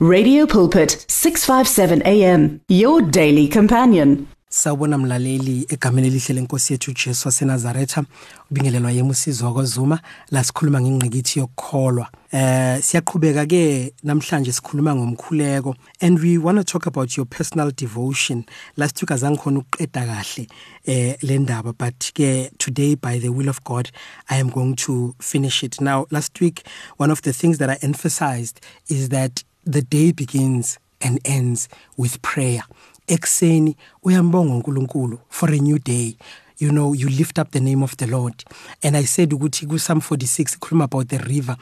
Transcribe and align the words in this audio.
Radio 0.00 0.46
Pulpit 0.46 1.04
657 1.08 2.02
AM 2.06 2.60
your 2.68 3.02
daily 3.02 3.48
companion. 3.48 4.28
Sawubona 4.48 4.98
mlaleli 4.98 5.66
egameni 5.68 6.06
elihle 6.06 6.34
lenkosi 6.34 6.72
yethu 6.72 6.92
Jesu 6.92 7.28
waseNazaretha 7.28 8.04
ubingelelwa 8.50 8.92
yemusizo 8.92 9.46
wakozuma 9.46 10.00
la 10.30 10.44
sikhuluma 10.44 10.80
ngengqikithi 10.80 11.38
yokukholwa. 11.38 12.08
Eh 12.32 12.82
siyaqhubeka 12.82 13.46
ke 13.46 13.92
namhlanje 14.04 14.52
sikhuluma 14.52 14.94
ngomkhuleko 14.94 15.74
and 16.00 16.20
we 16.20 16.38
want 16.38 16.58
to 16.58 16.64
talk 16.64 16.86
about 16.86 17.16
your 17.16 17.26
personal 17.26 17.72
devotion. 17.76 18.44
Last 18.76 19.02
week 19.02 19.10
azange 19.10 19.38
khona 19.38 19.58
ukuqeda 19.58 20.06
kahle 20.06 20.46
eh 20.86 21.16
le 21.22 21.38
ndaba 21.38 21.76
but 21.76 22.12
ke 22.14 22.50
today 22.58 22.94
by 22.94 23.18
the 23.18 23.30
will 23.30 23.48
of 23.48 23.64
God 23.64 23.90
I 24.30 24.36
am 24.36 24.48
going 24.48 24.76
to 24.76 25.16
finish 25.20 25.64
it. 25.64 25.80
Now 25.80 26.06
last 26.12 26.40
week 26.40 26.62
one 26.98 27.10
of 27.10 27.22
the 27.22 27.32
things 27.32 27.58
that 27.58 27.68
I 27.68 27.78
emphasized 27.82 28.60
is 28.88 29.08
that 29.08 29.42
the 29.70 29.82
day 29.82 30.12
begins 30.12 30.78
and 31.00 31.20
ends 31.24 31.68
with 31.96 32.20
prayer. 32.22 32.62
Ekuseni 33.06 33.76
uyambonga 34.02 34.54
uNkulunkulu 34.54 35.18
for 35.28 35.50
a 35.50 35.58
new 35.58 35.78
day. 35.78 36.16
You 36.58 36.70
know 36.70 36.92
you 36.92 37.08
lift 37.08 37.38
up 37.38 37.52
the 37.52 37.60
name 37.60 37.82
of 37.84 37.96
the 37.98 38.06
Lord. 38.06 38.44
And 38.82 38.96
I 38.96 39.04
said 39.04 39.30
ukuthi 39.30 39.68
ku 39.68 39.78
Psalm 39.78 40.00
46 40.00 40.56
ikhuluma 40.56 40.84
about 40.84 41.08
the 41.08 41.18
river. 41.18 41.56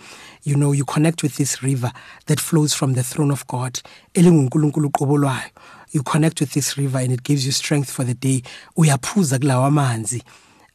You 0.44 0.56
know 0.56 0.72
you 0.72 0.84
connect 0.84 1.22
with 1.22 1.36
this 1.36 1.62
river 1.62 1.92
that 2.26 2.40
flows 2.40 2.72
from 2.72 2.94
the 2.94 3.02
throne 3.02 3.30
of 3.30 3.46
God 3.46 3.80
elinguNkulunkulu 4.14 4.90
qobolwayo 4.90 5.50
you 5.92 6.02
connect 6.02 6.40
with 6.40 6.52
this 6.52 6.76
river 6.76 6.98
and 6.98 7.12
it 7.12 7.22
gives 7.22 7.46
you 7.46 7.52
strength 7.52 7.90
for 7.90 8.04
the 8.04 8.14
day. 8.14 8.42
Uyaphuza 8.76 9.38
kulawa 9.38 9.66
amanzi 9.66 10.22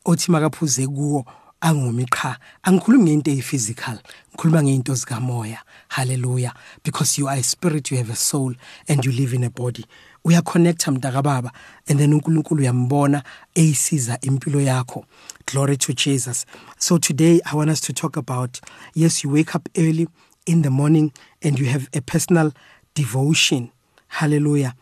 othi 0.05 0.31
makaphuze 0.31 0.87
kuwo 0.87 1.25
angumi 1.61 2.05
qha 2.05 2.37
angikhulumi 2.63 3.03
ngento 3.11 3.31
eyiphysical 3.31 3.99
ngikhuluma 4.33 4.63
ngeinto 4.63 4.95
zikamoya. 4.95 5.59
Hallelujah. 5.89 6.53
Because 6.83 7.17
you 7.17 7.27
are 7.27 7.37
a 7.37 7.43
spirit 7.43 7.91
you 7.91 7.97
have 7.97 8.09
a 8.09 8.15
soul 8.15 8.53
and 8.87 9.05
you 9.05 9.11
live 9.11 9.33
in 9.33 9.43
a 9.43 9.49
body. 9.49 9.85
Uyaconnecta 10.25 10.91
mntaka 10.91 11.21
baba 11.21 11.51
and 11.87 11.99
then 11.99 12.13
uNkulunkulu 12.13 12.61
uyambona 12.61 13.23
eyisiza 13.55 14.17
impilo 14.21 14.61
yakho. 14.61 15.05
Glory 15.45 15.77
to 15.77 15.93
Jesus. 15.93 16.45
So 16.77 16.97
today 16.97 17.41
i 17.45 17.55
want 17.55 17.69
us 17.69 17.81
to 17.81 17.93
talk 17.93 18.17
about 18.17 18.59
yes 18.95 19.23
you 19.23 19.31
wake 19.31 19.55
up 19.55 19.69
early 19.77 20.07
in 20.45 20.61
the 20.61 20.69
morning 20.69 21.11
and 21.43 21.59
you 21.59 21.65
have 21.65 21.89
a 21.93 22.01
personal 22.01 22.51
devotion. 22.95 23.69
Hallelujah. 24.07 24.73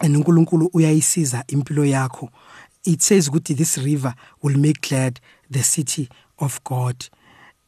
And 0.00 0.16
uNkulunkulu 0.16 0.70
uyayisiza 0.72 1.44
impilo 1.46 1.84
yakho. 1.84 2.30
It 2.84 3.02
says 3.02 3.28
ukuthi 3.28 3.54
this 3.56 3.78
river 3.78 4.14
will 4.42 4.58
make 4.58 4.88
glad 4.88 5.20
the 5.50 5.62
city 5.62 6.08
of 6.38 6.62
God 6.64 7.08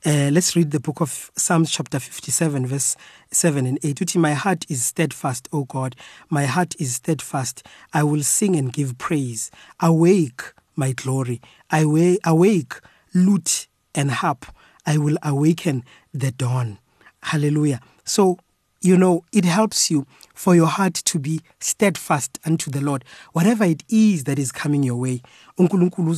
uh, 0.07 0.31
let's 0.31 0.55
read 0.55 0.71
the 0.71 0.79
book 0.79 1.01
of 1.01 1.33
Psalms, 1.37 1.69
chapter 1.69 1.99
57, 1.99 2.65
verse 2.65 2.97
7 3.33 3.67
and 3.67 3.77
8. 3.83 4.01
Uti, 4.01 4.19
my 4.21 4.35
heart 4.35 4.65
is 4.69 4.85
steadfast, 4.85 5.49
O 5.53 5.65
God. 5.65 5.97
My 6.31 6.45
heart 6.45 6.77
is 6.79 6.95
steadfast. 6.95 7.67
I 7.93 8.05
will 8.05 8.23
sing 8.23 8.55
and 8.55 8.73
give 8.73 8.99
praise. 8.99 9.51
Awake, 9.81 10.43
my 10.77 10.93
glory. 10.93 11.41
I 11.71 11.85
wa- 11.87 12.19
awake, 12.25 12.75
lute 13.15 13.67
and 13.97 14.13
harp. 14.13 14.47
I 14.87 14.97
will 14.97 15.17
awaken 15.25 15.83
the 16.15 16.31
dawn. 16.31 16.79
Hallelujah. 17.25 17.81
So, 18.05 18.39
you 18.87 18.97
know, 18.97 19.25
it 19.33 19.45
helps 19.45 19.91
you 19.91 20.07
for 20.35 20.55
your 20.55 20.67
heart 20.69 20.95
to 20.95 21.19
be 21.19 21.41
steadfast 21.59 22.39
unto 22.47 22.71
the 22.71 22.81
Lord. 22.81 23.05
Whatever 23.33 23.65
it 23.65 23.83
is 23.89 24.25
that 24.25 24.39
is 24.39 24.53
coming 24.53 24.83
your 24.85 24.97
way, 24.97 25.23
uNkulunkulu 25.59 26.15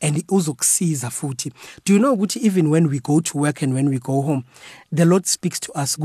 and. 0.00 0.14
Do 1.84 1.92
you 1.92 1.98
know 1.98 2.16
ukuthi 2.16 2.36
even 2.38 2.70
when 2.70 2.88
we 2.88 3.00
go 3.00 3.20
to 3.20 3.38
work 3.38 3.62
and 3.62 3.74
when 3.74 3.90
we 3.90 3.98
go 3.98 4.22
home, 4.22 4.44
the 4.90 5.04
Lord 5.04 5.26
speaks 5.26 5.60
to 5.60 5.72
us. 5.72 5.98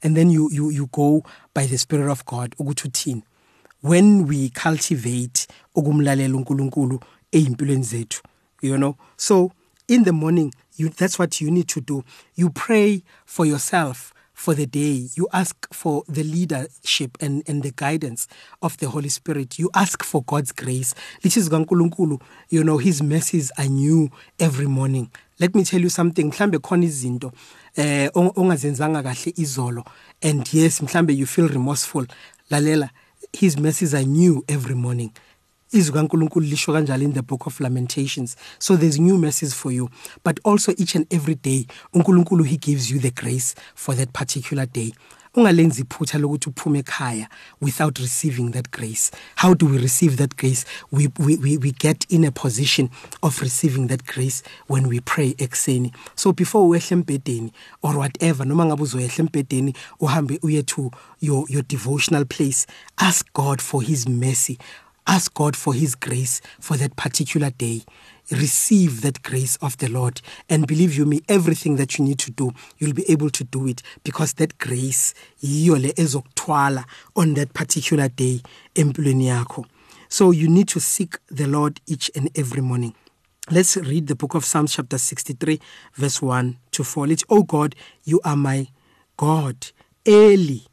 And 0.00 0.16
then 0.16 0.30
you 0.30 0.48
you 0.52 0.70
you 0.70 0.86
go 0.92 1.24
by 1.54 1.66
the 1.66 1.78
spirit 1.78 2.10
of 2.10 2.24
God. 2.24 2.54
When 3.80 4.26
we 4.26 4.50
cultivate 4.50 5.46
uNkulunkulu 5.76 7.02
you 8.60 8.76
know. 8.76 8.96
So 9.16 9.52
in 9.88 10.04
the 10.04 10.12
morning 10.12 10.52
you 10.76 10.88
that's 10.90 11.18
what 11.18 11.40
you 11.40 11.50
need 11.50 11.68
to 11.68 11.80
do. 11.80 12.04
You 12.34 12.50
pray 12.50 13.02
for 13.26 13.44
yourself 13.44 14.14
for 14.32 14.54
the 14.54 14.66
day. 14.66 15.08
You 15.14 15.26
ask 15.32 15.56
for 15.74 16.04
the 16.08 16.22
leadership 16.22 17.18
and 17.20 17.42
and 17.48 17.62
the 17.62 17.72
guidance 17.72 18.28
of 18.62 18.76
the 18.78 18.88
holy 18.88 19.08
spirit. 19.08 19.58
You 19.58 19.70
ask 19.74 20.04
for 20.04 20.22
god's 20.22 20.52
grace. 20.52 20.94
Lithi 21.24 21.40
zikaNkulunkulu 21.42 22.20
you 22.48 22.62
know 22.62 22.78
his 22.78 23.02
mercies 23.02 23.50
are 23.58 23.66
new 23.66 24.08
every 24.38 24.66
morning. 24.66 25.10
Let 25.40 25.54
me 25.54 25.64
tell 25.64 25.80
you 25.80 25.88
something. 25.88 26.30
Eh 26.30 28.08
ongazenzanga 28.14 29.04
and 30.22 30.52
yes 30.54 30.80
you 31.08 31.26
feel 31.26 31.48
remorseful. 31.48 32.06
Lalela 32.50 32.90
his 33.32 33.58
mercies 33.58 33.94
are 33.94 34.04
new 34.04 34.44
every 34.48 34.74
morning 34.74 35.12
izwi 35.72 35.92
kaNkulunkulu 35.94 36.46
lisho 36.46 36.72
kanjalo 36.72 37.02
in 37.02 37.12
the 37.12 37.22
book 37.22 37.46
of 37.46 37.60
lamentations. 37.60 38.36
So 38.58 38.76
there's 38.76 38.98
new 38.98 39.18
mercies 39.18 39.54
for 39.54 39.72
you. 39.72 39.90
But 40.24 40.40
also 40.44 40.72
each 40.78 40.94
and 40.94 41.06
every 41.12 41.34
day 41.34 41.66
uNkulunkulu 41.94 42.44
he 42.46 42.56
gives 42.56 42.90
you 42.90 42.98
the 42.98 43.10
grace 43.10 43.54
for 43.74 43.94
that 43.94 44.12
particular 44.12 44.66
day. 44.66 44.92
Ungalenzi 45.34 45.82
iphutha 45.82 46.18
lokuthi 46.18 46.48
uphume 46.50 46.78
ekhaya 46.82 47.28
without 47.60 47.98
receiving 47.98 48.50
that 48.52 48.70
grace. 48.70 49.10
How 49.36 49.54
do 49.54 49.66
we 49.66 49.78
receive 49.78 50.16
that 50.16 50.36
grace? 50.36 50.64
We, 50.90 51.08
we, 51.18 51.36
we, 51.36 51.58
we 51.58 51.72
get 51.72 52.06
in 52.08 52.24
a 52.24 52.32
position 52.32 52.90
of 53.22 53.40
receiving 53.40 53.88
that 53.88 54.06
grace 54.06 54.42
when 54.68 54.88
we 54.88 55.00
pray 55.00 55.34
ekuseni. 55.34 55.92
So 56.16 56.32
before 56.32 56.66
uyehle 56.66 56.96
embedeni 57.04 57.52
or 57.82 57.98
whatever 57.98 58.44
noma 58.46 58.64
ngabe 58.64 58.82
uzoyehle 58.82 59.18
embedeni 59.18 59.74
uhambe 60.00 60.38
uye 60.42 60.62
to 60.66 60.90
your, 61.20 61.44
your 61.48 61.62
devotional 61.62 62.24
place 62.24 62.66
ask 62.98 63.30
god 63.34 63.60
for 63.60 63.82
his 63.82 64.08
mercy 64.08 64.58
Ask 65.08 65.32
God 65.32 65.56
for 65.56 65.72
His 65.72 65.94
grace 65.94 66.42
for 66.60 66.76
that 66.76 66.94
particular 66.96 67.48
day. 67.48 67.82
Receive 68.30 69.00
that 69.00 69.22
grace 69.22 69.56
of 69.62 69.78
the 69.78 69.88
Lord. 69.88 70.20
And 70.50 70.66
believe 70.66 70.94
you 70.94 71.06
me, 71.06 71.22
everything 71.30 71.76
that 71.76 71.98
you 71.98 72.04
need 72.04 72.18
to 72.18 72.30
do, 72.30 72.52
you'll 72.76 72.92
be 72.92 73.10
able 73.10 73.30
to 73.30 73.42
do 73.42 73.66
it 73.66 73.82
because 74.04 74.34
that 74.34 74.58
grace 74.58 75.14
yiyole 75.42 75.94
ezokuthwala 75.94 76.84
on 77.16 77.32
that 77.34 77.54
particular 77.54 78.08
day 78.08 78.42
empilweni. 78.74 79.64
So 80.10 80.30
you 80.30 80.46
need 80.46 80.68
to 80.68 80.80
seek 80.80 81.16
the 81.28 81.46
Lord 81.46 81.80
each 81.86 82.10
and 82.14 82.30
every 82.36 82.60
morning. 82.60 82.94
Let's 83.50 83.78
read 83.78 84.08
the 84.08 84.14
book 84.14 84.34
of 84.34 84.44
Psalms, 84.44 84.74
chapter 84.74 84.98
63, 84.98 85.58
verse 85.94 86.20
1 86.20 86.58
to 86.72 86.84
4. 86.84 87.08
It's, 87.08 87.24
Oh 87.30 87.44
God, 87.44 87.74
you 88.04 88.20
are 88.26 88.36
my 88.36 88.68
God. 89.16 89.68
Early 90.06 90.66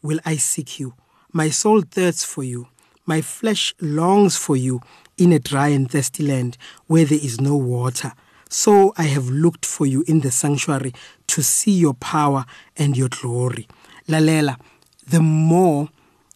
will 0.00 0.20
I 0.24 0.36
seek 0.36 0.78
you. 0.78 0.94
My 1.32 1.50
soul 1.50 1.80
thirsts 1.80 2.22
for 2.22 2.44
you. 2.44 2.68
My 3.10 3.22
flesh 3.22 3.74
longs 3.80 4.36
for 4.36 4.56
you 4.56 4.82
in 5.18 5.32
a 5.32 5.40
dry 5.40 5.66
and 5.70 5.90
thirsty 5.90 6.22
land 6.22 6.56
where 6.86 7.04
there 7.04 7.18
is 7.20 7.40
no 7.40 7.56
water. 7.56 8.12
So 8.48 8.94
I 8.96 9.02
have 9.02 9.28
looked 9.28 9.66
for 9.66 9.84
you 9.84 10.04
in 10.06 10.20
the 10.20 10.30
sanctuary 10.30 10.94
to 11.26 11.42
see 11.42 11.72
your 11.72 11.94
power 11.94 12.44
and 12.76 12.96
your 12.96 13.08
glory. 13.08 13.66
Lalela, 14.06 14.60
the 15.08 15.18
more 15.18 15.88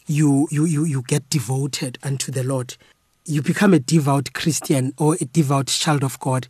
you, 0.09 0.49
you, 0.51 0.65
you, 0.65 0.85
you 0.85 1.03
get 1.03 1.31
devoted 1.31 1.97
unto 2.03 2.33
the 2.33 2.43
Lord, 2.43 2.77
you 3.25 3.41
become 3.41 3.73
a 3.73 3.79
devout 3.79 4.33
Christian 4.33 4.93
or 4.99 5.15
a 5.21 5.27
devout 5.27 5.69
child 5.69 6.03
of 6.03 6.19
God. 6.19 6.49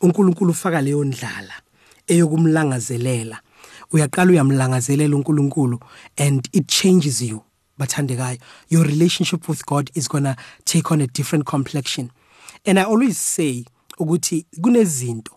uNkulunkulu 0.00 0.50
ufaka 0.50 0.80
leyo 0.80 1.04
ndlala 1.04 1.52
eyokumlangazelela. 2.06 3.40
Uyaqala 3.92 4.30
uyamlangazelela 4.30 5.16
uNkulunkulu 5.16 5.80
and 6.16 6.48
it 6.52 6.66
changes 6.66 7.20
you. 7.20 7.45
Bathandekayo 7.78 8.38
your 8.68 8.84
relationship 8.84 9.48
with 9.48 9.64
God 9.66 9.90
is 9.94 10.08
going 10.08 10.24
to 10.24 10.36
take 10.64 10.90
on 10.90 11.00
a 11.00 11.06
different 11.06 11.46
complexion. 11.46 12.10
And 12.64 12.78
i 12.78 12.84
always 12.84 13.18
say 13.18 13.64
ukuthi 13.98 14.46
kunezinto 14.60 15.32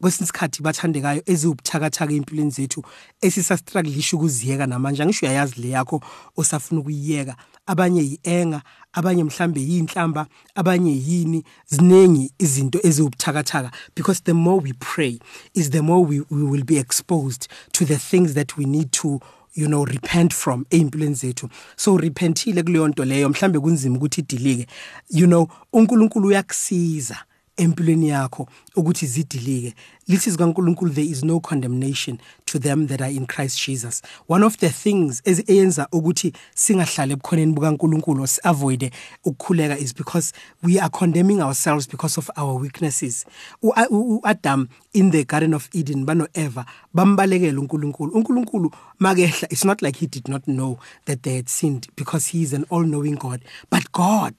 kwesinye 0.00 0.24
isikhathi 0.24 0.62
bathandekayo 0.62 1.22
eziwubuthakathaka 1.26 2.12
empilweni 2.12 2.50
zethu 2.50 2.82
esisastrugglisha 3.20 4.16
ukuziyeka 4.16 4.66
namanje. 4.66 5.02
Angisho 5.02 5.26
uyayazi 5.26 5.60
le 5.60 5.68
yakho 5.68 6.00
osafuna 6.36 6.80
ukuyiyeka. 6.80 7.36
Abanye 7.66 8.02
yi-enga 8.02 8.62
abanye 8.92 9.24
mhlambe 9.24 9.60
yinhlamba 9.60 10.26
abanye 10.54 10.92
yini. 10.92 11.44
Ziningi 11.66 12.32
izinto 12.38 12.78
eziwubuthakathaka 12.82 13.70
because 13.94 14.22
the 14.22 14.34
more 14.34 14.60
we 14.60 14.72
pray 14.78 15.18
is 15.54 15.70
the 15.70 15.82
more 15.82 16.04
we, 16.04 16.22
we 16.30 16.42
will 16.44 16.64
be 16.64 16.78
exposed 16.78 17.48
to 17.72 17.84
the 17.84 17.98
things 17.98 18.34
that 18.34 18.56
we 18.56 18.64
need 18.64 18.92
to 18.92 19.20
you 19.54 19.66
know 19.66 19.84
repent 19.84 20.34
from 20.34 20.64
eimpilweni 20.70 21.14
zethu. 21.14 21.48
So 21.76 21.96
repentile 21.96 22.62
kuleyo 22.62 22.88
nto 22.88 23.04
leyo 23.04 23.28
mhlambe 23.28 23.60
kunzima 23.60 23.96
ukuthi 23.96 24.20
idilike. 24.20 24.66
You 25.10 25.26
know 25.26 25.48
uNkulunkulu 25.72 26.28
uyakusiza. 26.28 27.16
Empilweni 27.58 28.08
yakho 28.08 28.48
ukuthi 28.76 29.06
zidilike. 29.06 29.74
Lithi 30.08 30.30
zikaNkuluNkulu 30.30 30.94
there 30.94 31.06
is 31.06 31.24
no 31.24 31.40
condemnation 31.40 32.18
to 32.46 32.58
them 32.58 32.86
that 32.86 33.02
are 33.02 33.10
in 33.10 33.26
Christ 33.26 33.60
Jesus. 33.60 34.00
One 34.26 34.42
of 34.42 34.56
the 34.58 34.70
things 34.70 35.22
eyenza 35.24 35.88
ukuthi 35.92 36.32
singahlale 36.54 37.12
ebukhoneni 37.12 37.52
bukaNkuluNkulu 37.52 38.26
avoid 38.44 38.90
ukukhuleka 39.24 39.78
is 39.78 39.92
because 39.92 40.32
we 40.62 40.78
are 40.78 40.88
condemning 40.88 41.42
ourselves 41.42 41.86
because 41.86 42.16
of 42.16 42.30
our 42.36 42.54
weaknesses. 42.54 43.26
uAdam 43.62 44.68
in 44.94 45.10
the 45.10 45.24
garden 45.24 45.54
of 45.54 45.68
Eden 45.72 46.04
bano 46.06 46.26
Eva 46.34 46.64
bambalekela 46.94 47.60
uNkulunkulu. 47.60 48.12
uNkulunkulu 48.12 48.70
makehla 49.00 49.48
it's 49.50 49.64
not 49.64 49.82
like 49.82 49.98
he 49.98 50.06
did 50.06 50.28
not 50.28 50.46
know 50.46 50.78
that 51.04 51.22
they 51.22 51.36
had 51.36 51.48
sinned 51.48 51.88
because 51.96 52.28
he 52.28 52.42
is 52.42 52.52
an 52.54 52.64
all 52.70 52.84
knowing 52.84 53.16
God. 53.16 53.44
But 53.68 53.92
God 53.92 54.34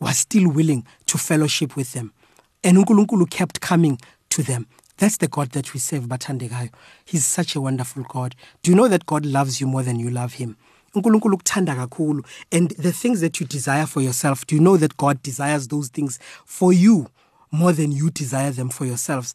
was 0.00 0.16
still 0.16 0.48
willing 0.48 0.84
to 1.06 1.18
fellowship 1.18 1.76
with 1.76 1.92
them 1.92 2.12
and 2.62 2.78
uNkulunkulu 2.78 3.26
kept 3.30 3.60
coming 3.60 3.98
to 4.28 4.42
them. 4.42 4.66
That's 4.98 5.16
the 5.16 5.28
God 5.28 5.50
that 5.52 5.72
we 5.72 5.80
serve 5.80 6.04
bathandekayo 6.04 6.70
he's 7.04 7.24
such 7.26 7.56
a 7.56 7.60
wonderful 7.60 8.02
God. 8.04 8.34
Do 8.62 8.70
you 8.70 8.76
know 8.76 8.88
that 8.88 9.06
God 9.06 9.24
loves 9.24 9.60
you 9.60 9.66
more 9.66 9.82
than 9.82 9.98
you 9.98 10.10
love 10.10 10.34
him? 10.34 10.56
uNkulunkulu 10.94 11.36
ukuthanda 11.36 11.74
kakhulu. 11.74 12.24
And 12.52 12.70
the 12.70 12.92
things 12.92 13.20
that 13.20 13.40
you 13.40 13.46
desire 13.46 13.86
for 13.86 14.02
yourself 14.02 14.46
do 14.46 14.56
you 14.56 14.60
know 14.60 14.76
that 14.76 14.96
God 14.96 15.22
desires 15.22 15.68
those 15.68 15.88
things 15.88 16.18
for 16.44 16.72
you 16.72 17.08
more 17.50 17.72
than 17.72 17.92
you 17.92 18.10
desire 18.10 18.50
them 18.50 18.68
for 18.68 18.84
yourselves? 18.84 19.34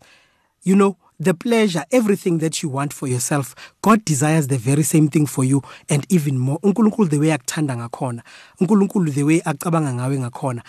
You 0.64 0.76
know 0.76 0.98
the 1.20 1.34
pleasure 1.34 1.86
everything 1.92 2.40
that 2.40 2.62
you 2.62 2.70
want 2.70 2.92
for 2.94 3.08
yourself 3.08 3.56
God 3.82 4.04
desires 4.06 4.48
the 4.48 4.58
very 4.58 4.84
same 4.84 5.08
thing 5.08 5.26
for 5.26 5.44
you 5.44 5.64
and 5.90 6.06
even 6.10 6.38
more. 6.38 6.60
uNkulunkulu 6.60 7.10
the 7.10 7.18
way 7.20 7.30
akuthanda 7.32 7.76
ngakhona. 7.76 8.22
uNkulunkulu 8.62 9.12
the 9.14 9.24
way 9.24 9.42
acabanga 9.42 9.94
ngawe 9.94 10.20
ngakhona 10.20 10.62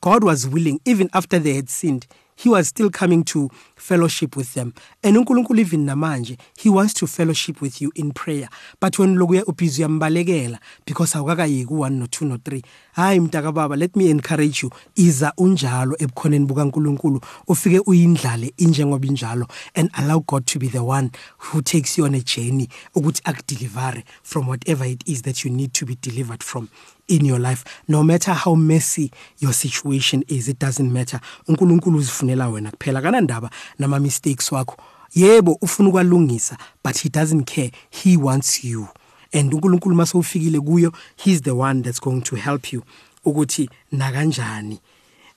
God 0.00 0.24
was 0.24 0.46
willing 0.46 0.80
even 0.84 1.08
after 1.12 1.38
they 1.38 1.54
had 1.54 1.68
sinned 1.68 2.06
he 2.38 2.48
was 2.48 2.68
still 2.68 2.88
coming 2.88 3.24
to 3.24 3.50
fellowship 3.74 4.36
with 4.36 4.54
them. 4.54 4.72
And 5.02 5.16
uNkulunkulu 5.16 5.58
even 5.58 5.86
namanje 5.86 6.38
he 6.56 6.70
wants 6.70 6.94
to 6.94 7.06
fellowship 7.06 7.60
with 7.60 7.82
you 7.82 7.90
in 7.96 8.12
prayer. 8.12 8.48
But 8.80 8.98
when 8.98 9.16
lokuya 9.16 9.44
ubhizi 9.44 9.82
uyambalekela 9.82 10.58
because 10.86 11.14
awukakayiki 11.14 11.66
u1 11.66 11.92
no 11.92 12.06
2 12.06 12.26
no 12.26 12.36
3 12.36 12.62
hayi 12.92 13.20
mntaka 13.20 13.52
baba 13.52 13.76
let 13.76 13.96
me 13.96 14.10
encourage 14.10 14.62
you. 14.62 14.70
Iza 14.94 15.32
unjalo 15.36 15.96
ebukhoneni 15.98 16.46
bukaNkulunkulu. 16.46 17.20
Ufike 17.48 17.80
uyindlale 17.86 18.52
injengoba 18.56 19.06
injalo 19.06 19.50
and 19.74 19.90
allow 19.94 20.20
God 20.20 20.46
to 20.46 20.58
be 20.58 20.68
the 20.68 20.82
one 20.82 21.10
who 21.38 21.60
takes 21.62 21.98
you 21.98 22.04
on 22.04 22.14
a 22.14 22.20
journey 22.20 22.68
ukuthi 22.94 23.20
akudeliver 23.24 24.04
from 24.22 24.46
whatever 24.46 24.86
it 24.86 25.02
is 25.08 25.22
that 25.22 25.44
you 25.44 25.50
need 25.50 25.72
to 25.72 25.84
be 25.84 25.96
delivered 25.96 26.44
from 26.44 26.68
in 27.08 27.26
your 27.26 27.40
life 27.40 27.64
no 27.88 28.02
matter 28.02 28.34
how 28.34 28.54
messy 28.54 29.10
your 29.40 29.52
situation 29.52 30.24
is 30.28 30.48
it 30.48 30.60
doesn't 30.60 30.92
matter. 30.92 31.20
uNkulunkulu 31.48 31.98
uzifunela 31.98 32.48
wena 32.48 32.70
kuphela 32.70 33.02
kana 33.02 33.20
ndaba 33.20 33.50
nama 33.78 33.98
mistakes 33.98 34.52
wakho. 34.52 34.76
Yebo 35.14 35.58
ufuna 35.60 35.88
ukwalungisa 35.88 36.58
but 36.84 36.98
he 36.98 37.08
doesn't 37.08 37.44
care. 37.44 37.70
He 37.90 38.16
wants 38.16 38.64
you. 38.64 38.88
And 39.32 39.54
uNkulunkulu 39.54 39.96
masewufikile 39.96 40.60
kuyo 40.60 40.92
he's 41.16 41.42
the 41.42 41.50
one 41.50 41.82
that's 41.82 42.00
going 42.00 42.20
to 42.20 42.36
help 42.36 42.72
you 42.72 42.82
ukuthi 43.24 43.70
na 43.92 44.12
kanjani 44.12 44.80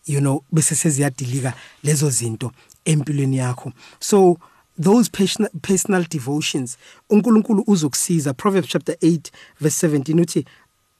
you 0.05 0.19
know 0.19 0.43
bese 0.51 0.75
seziyadilika 0.75 1.53
lezo 1.83 2.09
zinto 2.09 2.51
empilweni 2.85 3.37
yakho. 3.37 3.73
So 3.99 4.37
those 4.83 5.09
personal, 5.09 5.51
personal 5.61 6.05
devotions 6.09 6.77
uNkulunkulu 7.09 7.63
uzokusiza. 7.67 8.33
Proverbs 8.33 8.67
chapter 8.67 8.95
8 8.95 9.31
verse 9.59 9.87
17 9.87 10.21
uthi 10.21 10.45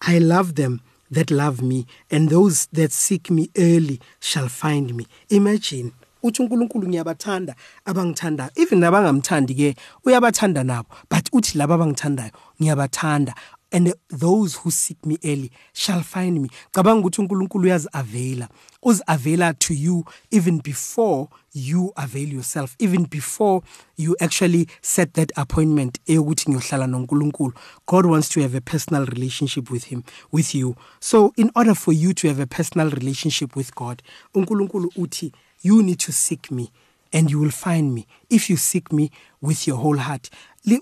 I 0.02 0.20
love 0.20 0.56
them 0.56 0.82
that 1.12 1.30
love 1.30 1.62
me 1.62 1.86
and 2.10 2.30
those 2.30 2.68
that 2.74 2.92
seek 2.92 3.30
me 3.30 3.50
early 3.58 4.00
shall 4.20 4.48
find 4.50 4.96
me. 4.96 5.06
Imagine 5.30 5.92
uthi 6.24 6.42
uNkulunkulu 6.42 6.88
ngiyabathanda 6.88 7.56
abangithandayo 7.86 8.52
even 8.56 8.80
nabangamthandi 8.80 9.54
ke 9.56 9.76
uyabathanda 10.06 10.64
nabo 10.64 10.88
but 11.10 11.30
uthi 11.34 11.58
laba 11.58 11.76
abangithandayo 11.76 12.32
ngiyabathanda 12.62 13.34
and 13.72 13.94
those 14.10 14.56
who 14.56 14.72
seek 14.72 15.06
me 15.06 15.18
early 15.24 15.52
shall 15.74 16.04
find 16.04 16.42
me. 16.42 16.50
Cabanga 16.72 17.00
ukuthi 17.00 17.22
uNkulunkulu 17.22 17.64
uyazi 17.64 17.88
availa 17.94 18.50
uzi 18.84 19.04
availa 19.08 19.54
to 19.54 19.74
you 19.74 20.06
even 20.32 20.62
before 20.62 21.28
you 21.54 21.94
avail 21.96 22.34
yourself 22.34 22.76
even 22.80 23.06
before 23.06 23.62
you 23.98 24.16
actually 24.20 24.68
set 24.82 25.14
that 25.14 25.32
appointment 25.36 26.00
eyokuthi 26.06 26.52
ngiyohlala 26.52 26.88
noNkulunkulu. 26.88 27.54
God 27.86 28.06
wants 28.06 28.30
to 28.30 28.42
have 28.42 28.58
a 28.58 28.62
personal 28.62 29.06
relationship 29.06 29.72
with 29.72 29.84
him 29.86 30.04
with 30.32 30.56
you. 30.56 30.76
So 31.00 31.34
in 31.38 31.52
order 31.56 31.76
for 31.76 31.94
you 31.94 32.14
to 32.14 32.28
have 32.28 32.40
a 32.40 32.48
personal 32.48 32.90
relationship 32.90 33.56
with 33.56 33.76
God 33.76 34.02
uNkulunkulu 34.36 34.92
uthi 34.98 35.32
you 35.64 35.82
need 35.84 36.00
to 36.00 36.12
seek 36.12 36.52
me 36.52 36.72
and 37.14 37.30
you 37.30 37.40
will 37.40 37.52
find 37.52 37.94
me 37.94 38.08
if 38.30 38.50
you 38.50 38.58
seek 38.58 38.92
me 38.92 39.12
with 39.42 39.68
your 39.68 39.78
whole 39.78 39.98
heart. 39.98 40.30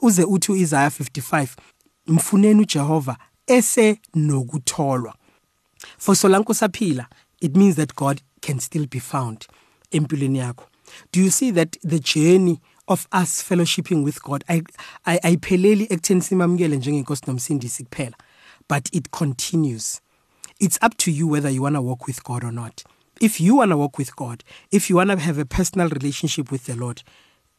Uze 0.01 0.23
uthi 0.23 0.51
uIsaiah 0.51 0.89
55 0.89 1.55
mfuneni 2.09 2.61
uJehova 2.61 3.17
ese 3.47 3.99
nokutholwa. 4.15 5.15
For 5.97 6.15
solanke 6.15 6.51
usaphila 6.51 7.07
it 7.41 7.55
means 7.55 7.75
that 7.75 7.95
God 7.95 8.21
can 8.41 8.59
still 8.59 8.87
be 8.87 8.99
found 8.99 9.47
empilweni 9.91 10.39
yakho. 10.39 10.65
Do 11.11 11.21
you 11.21 11.29
see 11.29 11.51
that 11.51 11.77
the 11.83 11.99
journey 11.99 12.59
of 12.87 13.07
us 13.11 13.43
fellowshipping 13.43 14.03
with 14.03 14.21
God 14.23 14.43
I 14.47 14.63
ayipheleli 15.05 15.87
ekutheni 15.89 16.21
simamukele 16.21 16.77
njengenkosi 16.77 17.23
nomsindisi 17.27 17.83
kuphela 17.83 18.15
but 18.67 18.89
it 18.91 19.11
continues. 19.11 20.01
It's 20.59 20.77
up 20.81 20.97
to 20.97 21.11
you 21.11 21.27
whether 21.27 21.49
you 21.49 21.63
want 21.63 21.75
to 21.75 21.81
walk 21.81 22.07
with 22.07 22.23
God 22.23 22.43
or 22.43 22.51
not. 22.51 22.83
If 23.21 23.39
you 23.39 23.55
want 23.55 23.71
to 23.71 23.77
walk 23.77 23.97
with 23.97 24.15
God 24.15 24.43
if 24.71 24.89
you 24.89 24.97
want 24.97 25.11
to 25.11 25.17
have 25.17 25.37
a 25.37 25.45
personal 25.45 25.89
relationship 25.89 26.51
with 26.51 26.65
the 26.65 26.75
Lord 26.75 27.03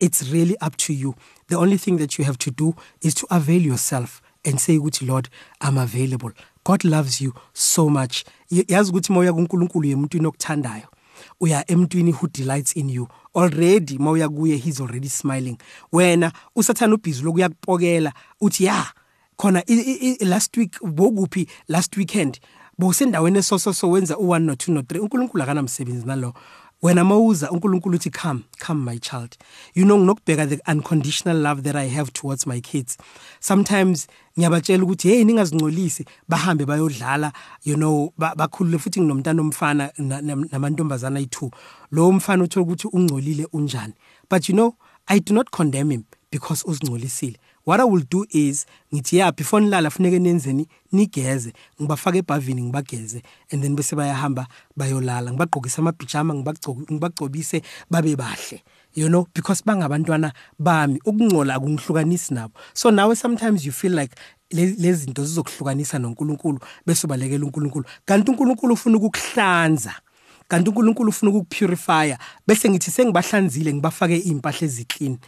it's 0.01 0.31
really 0.31 0.57
up 0.61 0.77
to 0.77 0.93
you. 0.93 1.15
The 1.49 1.57
only 1.57 1.77
thing 1.77 1.99
that 1.99 2.19
you 2.19 2.25
have 2.25 2.39
to 2.39 2.51
do 2.51 2.75
is 3.03 3.15
to 3.15 3.27
avail 3.31 3.61
yourself 3.61 4.23
and 4.45 4.59
say 4.59 4.79
ukuthi 4.79 5.07
Lord 5.07 5.29
I'm 5.61 5.79
available. 5.79 6.33
God 6.65 6.85
loves 6.85 7.21
you 7.21 7.35
so 7.53 7.89
much. 7.89 8.25
Yazi 8.51 8.91
ukuthi 8.91 9.13
moya 9.13 9.33
kuNkulunkulu 9.33 9.89
yemuntwini 9.89 10.27
okuthandayo 10.27 10.89
uya 11.41 11.71
emntwini 11.71 12.13
who 12.13 12.29
delights 12.29 12.77
in 12.77 12.89
you. 12.89 13.09
Already 13.35 13.99
mawuya 13.99 14.29
kuye 14.29 14.57
he's 14.57 14.81
already 14.81 15.09
smiling. 15.09 15.59
Wena 15.93 16.33
usathana 16.57 16.95
ubhizi 16.95 17.23
lokuyakupokela 17.23 18.13
uthi 18.41 18.65
ya 18.65 18.87
khona 19.37 19.63
last 20.21 20.57
week 20.57 20.81
bokuphi? 20.83 21.49
Last 21.69 21.97
weekend. 21.97 22.41
Bowusendaweni 22.79 23.39
esoso 23.39 23.73
so 23.73 23.91
wenza 23.91 24.15
u1 24.15 24.39
no 24.39 24.55
2 24.55 24.73
no 24.73 24.81
3 24.81 25.01
uNkulunkulu 25.01 25.43
akanamsebenzi 25.43 26.07
nalo. 26.07 26.35
Wena 26.83 27.05
mawuza 27.05 27.51
uNkulunkulu 27.51 27.97
uthi 27.97 28.11
come 28.11 28.41
come 28.67 28.85
my 28.85 28.99
child. 28.99 29.37
You 29.75 29.85
know 29.85 29.99
nginokubheka 29.99 30.49
the 30.49 30.61
unconditional 30.73 31.37
love 31.37 31.63
that 31.63 31.77
i 31.77 31.89
have 31.89 32.13
towards 32.13 32.47
my 32.47 32.61
kids. 32.61 32.97
Sometimes 33.41 34.07
ngiyabatshela 34.39 34.85
ukuthi 34.85 35.09
hey 35.09 35.25
ningazingcolisi. 35.25 36.05
Bahambe 36.29 36.67
bayodlala 36.67 37.33
you 37.65 37.77
know 37.77 38.13
bakhulule 38.19 38.79
futhi 38.79 39.01
nginomntana 39.01 39.43
omfana 39.43 39.93
namantombazana 40.53 41.21
ayi2 41.21 41.51
lo 41.91 42.13
mfana 42.13 42.45
uthola 42.45 42.67
ukuthi 42.67 42.89
ungcolile 42.89 43.47
unjani. 43.53 43.95
But 44.31 44.49
you 44.49 44.55
know 44.55 44.75
i 45.07 45.21
do 45.21 45.35
not 45.35 45.51
condemn 45.51 45.91
him 45.91 46.05
because 46.31 46.65
uzingcolisile 46.67 47.37
what 47.65 47.81
i 47.81 47.85
will 47.85 48.05
do 48.11 48.25
is 48.31 48.67
ngithi 48.93 49.17
yeah 49.17 49.31
before 49.33 49.61
nilala 49.61 49.91
funeke 49.91 50.19
nenzeni 50.19 50.67
nigeze. 50.93 51.53
Ngibafaka 51.81 52.19
ebhavini 52.19 52.63
ngibageze. 52.63 53.23
And 53.53 53.63
then 53.63 53.77
bese 53.77 53.97
bayahamba 53.97 54.47
bayolala. 54.77 55.33
Ngibagqokisa 55.33 55.79
amabhijama 55.79 56.35
ngibagcobise 56.35 57.63
babe 57.91 58.17
bahle. 58.17 58.63
You 58.95 59.09
know 59.09 59.27
because 59.35 59.63
bangabantwana 59.63 60.33
bami. 60.59 61.01
Ukungcola 61.05 61.55
akungihlukanisi 61.55 62.35
nabo. 62.35 62.55
So 62.75 62.91
nawe 62.91 63.17
sometimes 63.17 63.65
you 63.65 63.73
feel 63.73 63.93
like 63.93 64.15
lezi 64.51 65.05
zinto 65.05 65.25
zizokuhlukanisa 65.25 65.99
noNkulunkulu 65.99 66.59
bese 66.87 67.07
ubalekela 67.07 67.45
uNkulunkulu. 67.45 67.85
Kanti 68.05 68.31
uNkulunkulu 68.31 68.75
ufuna 68.75 68.97
ukukuhlanza. 68.97 69.95
Kanti 70.49 70.71
uNkulunkulu 70.71 71.09
ufuna 71.09 71.31
ukukupurifya. 71.31 72.19
Bese 72.47 72.71
ngithi 72.71 72.91
sengibahlanzile 72.91 73.73
ngibafake 73.73 74.17
impahla 74.17 74.67
eziclean 74.67 75.19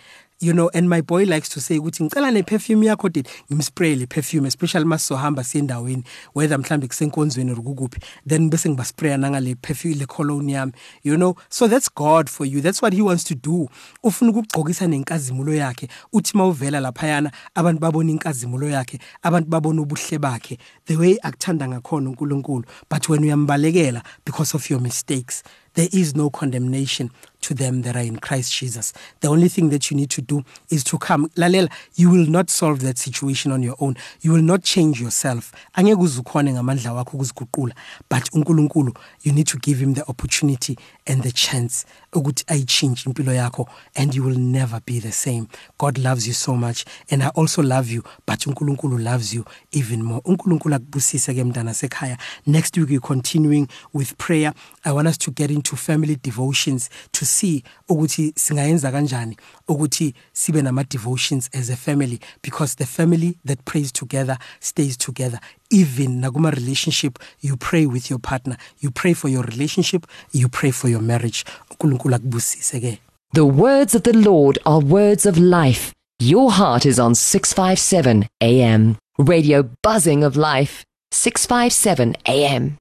you 0.42 0.52
know 0.52 0.70
and 0.74 0.88
my 0.88 1.00
boy 1.00 1.24
likes 1.24 1.48
to 1.48 1.60
say 1.60 1.78
ukuthi 1.78 2.04
ngicela 2.04 2.30
ne 2.32 2.42
perfume 2.42 2.86
yakho 2.86 3.08
did 3.08 3.28
ngimspray 3.52 3.96
le 3.96 4.06
perfume 4.06 4.48
especially 4.48 4.84
masohamba 4.84 5.44
siyendaweni 5.44 6.04
whether 6.34 6.58
mhlambe 6.58 6.86
kusenkonzweni 6.86 7.54
rukuphi 7.54 8.00
then 8.28 8.50
bese 8.50 8.68
ngibaspray 8.68 9.16
nanga 9.16 9.40
le 9.40 9.54
perfume 9.54 9.94
le 9.94 10.06
cologne 10.06 10.52
yami 10.52 10.72
you 11.02 11.16
know? 11.16 11.36
So 11.48 11.66
that's 11.66 11.88
God 11.88 12.30
for 12.30 12.44
you. 12.44 12.60
That's 12.60 12.82
what 12.82 12.92
he 12.92 13.02
wants 13.02 13.24
to 13.24 13.34
do. 13.34 13.68
Ufuna 14.04 14.30
ukugcokisa 14.30 14.86
nenkazimulo 14.86 15.54
yakhe. 15.54 15.88
Uthi 16.12 16.36
mawuvela 16.36 16.80
lapha 16.80 17.06
yana 17.06 17.32
abantu 17.54 17.80
babona 17.80 18.10
inkazimulo 18.10 18.68
yakhe 18.68 18.98
abantu 19.22 19.50
babona 19.50 19.82
ubuhle 19.82 20.18
bakhe. 20.18 20.58
The 20.86 20.96
way 20.96 21.18
akuthanda 21.22 21.68
ngakhona 21.68 22.10
uNkulunkulu. 22.10 22.64
But 22.88 23.08
when 23.08 23.22
uyambalekela 23.22 24.02
because 24.24 24.54
of 24.54 24.68
your 24.70 24.80
mistakes. 24.80 25.42
There 25.74 25.88
is 25.92 26.14
no 26.14 26.30
condemnation 26.30 27.10
to 27.42 27.54
them 27.54 27.82
that 27.82 27.96
are 27.96 28.02
in 28.02 28.16
Christ 28.16 28.52
Jesus. 28.52 28.92
The 29.20 29.28
only 29.28 29.48
thing 29.48 29.70
that 29.70 29.90
you 29.90 29.96
need 29.96 30.10
to 30.10 30.22
do 30.22 30.44
is 30.70 30.84
to 30.84 30.98
come. 30.98 31.28
Lalela, 31.30 31.70
you 31.94 32.10
will 32.10 32.26
not 32.26 32.50
solve 32.50 32.80
that 32.80 32.98
situation 32.98 33.52
on 33.52 33.62
your 33.62 33.76
own. 33.80 33.96
You 34.20 34.32
will 34.32 34.42
not 34.42 34.62
change 34.62 35.00
yourself. 35.00 35.52
Ngamandla. 35.76 37.72
But 38.08 38.24
uNkulunkulu, 38.30 38.96
you 39.22 39.32
need 39.32 39.46
to 39.48 39.58
give 39.58 39.78
him 39.78 39.94
the 39.94 40.08
opportunity 40.08 40.78
and 41.06 41.22
the 41.22 41.32
chance 41.32 41.84
ukuthi 42.12 42.44
ayichange 42.46 43.02
impilo 43.06 43.34
yakho 43.34 43.68
and 43.96 44.14
you 44.14 44.24
will 44.24 44.38
never 44.38 44.80
be 44.86 45.00
the 45.00 45.12
same. 45.12 45.48
God 45.78 45.98
loves 45.98 46.26
you 46.26 46.34
so 46.34 46.54
much 46.54 46.84
and 47.10 47.22
I 47.22 47.28
also 47.28 47.62
love 47.62 47.90
you, 47.90 48.02
but 48.26 48.40
uNkulunkulu 48.40 49.02
loves 49.02 49.34
you 49.34 49.44
even 49.72 50.02
more. 50.02 50.20
uNkulunkulu 50.24 50.74
akubusise 50.74 51.34
ke 51.34 51.44
mntana 51.44 51.74
sekhaya. 51.74 52.18
Next 52.46 52.76
week 52.76 52.90
we're 52.90 53.00
continuing 53.00 53.68
with 53.92 54.16
prayer. 54.18 54.52
I 54.84 54.92
want 54.92 55.08
us 55.08 55.18
to 55.18 55.30
get 55.30 55.50
into 55.50 55.76
family 55.76 56.16
devotions 56.16 56.90
to 57.12 57.24
see 57.24 57.64
ukuthi 57.88 58.32
singayenza 58.36 58.92
kanjani 58.92 59.36
ukuthi 59.68 60.14
sibe 60.32 60.62
nama 60.62 60.84
devotions 60.84 61.50
as 61.52 61.70
a 61.70 61.76
family 61.76 62.20
because 62.42 62.76
the 62.76 62.86
family 62.86 63.38
that 63.44 63.64
prays 63.64 63.92
together 63.92 64.38
stays 64.60 64.96
together 64.96 65.40
even 65.70 66.20
nakuma 66.20 66.50
relationship 66.50 67.18
you 67.40 67.56
pray 67.56 67.86
with 67.86 68.10
your 68.10 68.20
partner 68.20 68.56
you 68.80 68.90
pray 68.90 69.14
for 69.14 69.30
your 69.30 69.44
relationship 69.44 70.06
you 70.32 70.48
pray 70.48 70.70
for 70.70 70.90
your 70.90 71.02
marriage 71.02 71.44
uNkulunkulu 71.70 72.01
The 73.32 73.46
words 73.46 73.94
of 73.94 74.02
the 74.02 74.16
Lord 74.16 74.58
are 74.66 74.80
words 74.80 75.26
of 75.26 75.38
life. 75.38 75.92
Your 76.18 76.52
heart 76.52 76.86
is 76.86 76.98
on 76.98 77.14
657 77.14 78.28
AM 78.40 78.96
radio 79.18 79.68
buzzing 79.82 80.24
of 80.24 80.36
life 80.36 80.84
657 81.12 82.16
AM 82.26 82.78